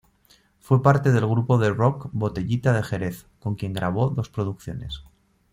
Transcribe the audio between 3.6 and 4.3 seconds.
grabó dos